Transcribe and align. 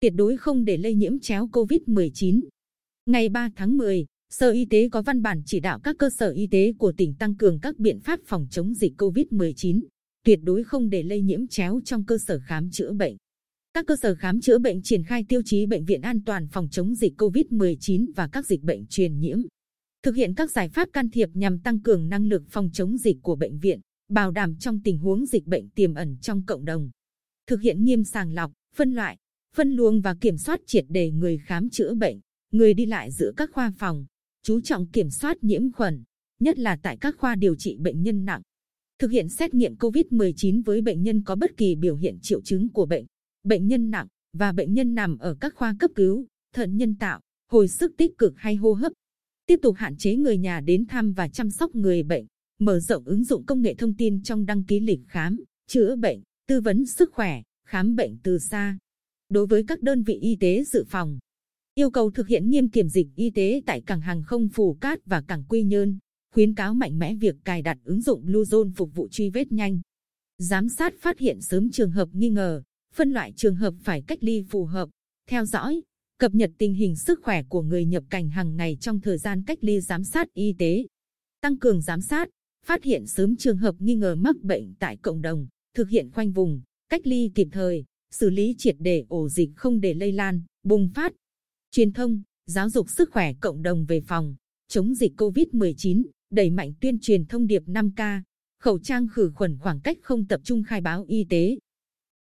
tuyệt 0.00 0.12
đối 0.16 0.36
không 0.36 0.64
để 0.64 0.76
lây 0.76 0.94
nhiễm 0.94 1.18
chéo 1.20 1.46
COVID-19. 1.46 2.40
Ngày 3.06 3.28
3 3.28 3.50
tháng 3.56 3.76
10, 3.78 4.06
Sở 4.30 4.50
Y 4.50 4.64
tế 4.64 4.88
có 4.88 5.02
văn 5.02 5.22
bản 5.22 5.42
chỉ 5.46 5.60
đạo 5.60 5.80
các 5.84 5.96
cơ 5.98 6.10
sở 6.10 6.30
y 6.30 6.46
tế 6.46 6.72
của 6.78 6.92
tỉnh 6.92 7.14
tăng 7.14 7.36
cường 7.36 7.60
các 7.60 7.78
biện 7.78 8.00
pháp 8.00 8.20
phòng 8.26 8.46
chống 8.50 8.74
dịch 8.74 8.92
COVID-19, 8.98 9.80
tuyệt 10.24 10.38
đối 10.42 10.64
không 10.64 10.90
để 10.90 11.02
lây 11.02 11.22
nhiễm 11.22 11.46
chéo 11.46 11.80
trong 11.84 12.04
cơ 12.04 12.18
sở 12.18 12.40
khám 12.46 12.70
chữa 12.70 12.92
bệnh. 12.92 13.16
Các 13.74 13.86
cơ 13.86 13.96
sở 13.96 14.14
khám 14.14 14.40
chữa 14.40 14.58
bệnh 14.58 14.82
triển 14.82 15.04
khai 15.04 15.24
tiêu 15.28 15.42
chí 15.44 15.66
bệnh 15.66 15.84
viện 15.84 16.00
an 16.00 16.24
toàn 16.24 16.48
phòng 16.48 16.68
chống 16.70 16.94
dịch 16.94 17.12
COVID-19 17.18 18.06
và 18.16 18.28
các 18.32 18.46
dịch 18.46 18.62
bệnh 18.62 18.86
truyền 18.86 19.18
nhiễm. 19.18 19.38
Thực 20.02 20.14
hiện 20.14 20.34
các 20.34 20.50
giải 20.50 20.68
pháp 20.68 20.88
can 20.92 21.10
thiệp 21.10 21.28
nhằm 21.34 21.58
tăng 21.60 21.80
cường 21.80 22.08
năng 22.08 22.26
lực 22.26 22.42
phòng 22.50 22.70
chống 22.72 22.98
dịch 22.98 23.16
của 23.22 23.36
bệnh 23.36 23.58
viện, 23.58 23.80
bảo 24.08 24.30
đảm 24.30 24.56
trong 24.56 24.80
tình 24.82 24.98
huống 24.98 25.26
dịch 25.26 25.46
bệnh 25.46 25.68
tiềm 25.70 25.94
ẩn 25.94 26.16
trong 26.20 26.42
cộng 26.46 26.64
đồng. 26.64 26.90
Thực 27.46 27.60
hiện 27.60 27.84
nghiêm 27.84 28.04
sàng 28.04 28.32
lọc, 28.32 28.52
phân 28.76 28.92
loại, 28.92 29.16
phân 29.54 29.72
luồng 29.72 30.00
và 30.00 30.14
kiểm 30.14 30.38
soát 30.38 30.60
triệt 30.66 30.84
đề 30.88 31.10
người 31.10 31.38
khám 31.38 31.70
chữa 31.70 31.94
bệnh, 31.94 32.20
người 32.52 32.74
đi 32.74 32.86
lại 32.86 33.10
giữa 33.10 33.32
các 33.36 33.50
khoa 33.52 33.72
phòng, 33.78 34.06
chú 34.42 34.60
trọng 34.60 34.86
kiểm 34.86 35.10
soát 35.10 35.44
nhiễm 35.44 35.72
khuẩn, 35.72 36.02
nhất 36.40 36.58
là 36.58 36.76
tại 36.82 36.96
các 36.96 37.14
khoa 37.18 37.34
điều 37.34 37.54
trị 37.56 37.76
bệnh 37.76 38.02
nhân 38.02 38.24
nặng. 38.24 38.42
Thực 38.98 39.10
hiện 39.10 39.28
xét 39.28 39.54
nghiệm 39.54 39.74
COVID-19 39.74 40.62
với 40.64 40.82
bệnh 40.82 41.02
nhân 41.02 41.22
có 41.22 41.36
bất 41.36 41.56
kỳ 41.56 41.74
biểu 41.74 41.96
hiện 41.96 42.18
triệu 42.22 42.40
chứng 42.40 42.68
của 42.68 42.86
bệnh, 42.86 43.06
bệnh 43.44 43.66
nhân 43.66 43.90
nặng 43.90 44.06
và 44.32 44.52
bệnh 44.52 44.74
nhân 44.74 44.94
nằm 44.94 45.18
ở 45.18 45.34
các 45.40 45.54
khoa 45.54 45.76
cấp 45.78 45.90
cứu, 45.94 46.26
thận 46.54 46.76
nhân 46.76 46.94
tạo, 46.94 47.20
hồi 47.50 47.68
sức 47.68 47.92
tích 47.96 48.18
cực 48.18 48.32
hay 48.36 48.54
hô 48.56 48.72
hấp. 48.72 48.92
Tiếp 49.46 49.58
tục 49.62 49.74
hạn 49.78 49.96
chế 49.96 50.16
người 50.16 50.38
nhà 50.38 50.60
đến 50.60 50.86
thăm 50.86 51.12
và 51.12 51.28
chăm 51.28 51.50
sóc 51.50 51.74
người 51.74 52.02
bệnh, 52.02 52.26
mở 52.58 52.80
rộng 52.80 53.04
ứng 53.04 53.24
dụng 53.24 53.44
công 53.46 53.62
nghệ 53.62 53.74
thông 53.74 53.94
tin 53.94 54.22
trong 54.22 54.46
đăng 54.46 54.64
ký 54.64 54.80
lịch 54.80 55.00
khám, 55.08 55.36
chữa 55.68 55.96
bệnh, 55.96 56.22
tư 56.46 56.60
vấn 56.60 56.86
sức 56.86 57.12
khỏe, 57.12 57.42
khám 57.66 57.96
bệnh 57.96 58.18
từ 58.22 58.38
xa. 58.38 58.78
Đối 59.28 59.46
với 59.46 59.64
các 59.68 59.82
đơn 59.82 60.02
vị 60.02 60.14
y 60.14 60.36
tế 60.36 60.64
dự 60.64 60.84
phòng, 60.88 61.18
yêu 61.74 61.90
cầu 61.90 62.10
thực 62.10 62.28
hiện 62.28 62.50
nghiêm 62.50 62.68
kiểm 62.68 62.88
dịch 62.88 63.06
y 63.16 63.30
tế 63.30 63.62
tại 63.66 63.80
cảng 63.80 64.00
hàng 64.00 64.22
không 64.22 64.48
Phù 64.48 64.76
Cát 64.80 65.06
và 65.06 65.22
cảng 65.28 65.44
Quy 65.48 65.62
Nhơn, 65.62 65.98
khuyến 66.34 66.54
cáo 66.54 66.74
mạnh 66.74 66.98
mẽ 66.98 67.14
việc 67.14 67.36
cài 67.44 67.62
đặt 67.62 67.78
ứng 67.84 68.02
dụng 68.02 68.26
Bluezone 68.26 68.72
phục 68.76 68.94
vụ 68.94 69.08
truy 69.08 69.30
vết 69.30 69.52
nhanh, 69.52 69.80
giám 70.38 70.68
sát 70.68 70.94
phát 71.00 71.18
hiện 71.18 71.40
sớm 71.40 71.70
trường 71.70 71.90
hợp 71.90 72.08
nghi 72.12 72.28
ngờ, 72.28 72.62
phân 72.94 73.10
loại 73.10 73.32
trường 73.36 73.54
hợp 73.54 73.74
phải 73.82 74.02
cách 74.06 74.18
ly 74.20 74.44
phù 74.48 74.64
hợp, 74.64 74.88
theo 75.28 75.44
dõi, 75.44 75.82
cập 76.18 76.34
nhật 76.34 76.50
tình 76.58 76.74
hình 76.74 76.96
sức 76.96 77.20
khỏe 77.22 77.42
của 77.42 77.62
người 77.62 77.84
nhập 77.84 78.04
cảnh 78.10 78.30
hàng 78.30 78.56
ngày 78.56 78.76
trong 78.80 79.00
thời 79.00 79.18
gian 79.18 79.42
cách 79.46 79.58
ly 79.60 79.80
giám 79.80 80.04
sát 80.04 80.32
y 80.34 80.54
tế, 80.58 80.86
tăng 81.40 81.58
cường 81.58 81.82
giám 81.82 82.00
sát, 82.00 82.28
phát 82.66 82.84
hiện 82.84 83.06
sớm 83.06 83.36
trường 83.36 83.56
hợp 83.56 83.74
nghi 83.78 83.94
ngờ 83.94 84.14
mắc 84.14 84.36
bệnh 84.42 84.74
tại 84.74 84.96
cộng 84.96 85.22
đồng, 85.22 85.46
thực 85.74 85.88
hiện 85.88 86.10
khoanh 86.10 86.32
vùng, 86.32 86.60
cách 86.88 87.06
ly 87.06 87.30
kịp 87.34 87.48
thời, 87.52 87.84
xử 88.10 88.30
lý 88.30 88.54
triệt 88.58 88.76
để 88.78 89.04
ổ 89.08 89.28
dịch 89.28 89.50
không 89.56 89.80
để 89.80 89.94
lây 89.94 90.12
lan, 90.12 90.42
bùng 90.62 90.90
phát. 90.94 91.12
Truyền 91.70 91.92
thông, 91.92 92.22
giáo 92.46 92.70
dục 92.70 92.90
sức 92.90 93.10
khỏe 93.12 93.32
cộng 93.40 93.62
đồng 93.62 93.84
về 93.84 94.00
phòng, 94.00 94.36
chống 94.68 94.94
dịch 94.94 95.12
COVID-19, 95.16 96.02
đẩy 96.30 96.50
mạnh 96.50 96.72
tuyên 96.80 96.98
truyền 97.00 97.26
thông 97.26 97.46
điệp 97.46 97.62
5K, 97.66 98.20
khẩu 98.60 98.78
trang 98.78 99.06
khử 99.08 99.32
khuẩn 99.34 99.58
khoảng 99.58 99.80
cách 99.80 99.98
không 100.02 100.26
tập 100.26 100.40
trung 100.44 100.62
khai 100.62 100.80
báo 100.80 101.04
y 101.08 101.24
tế, 101.24 101.58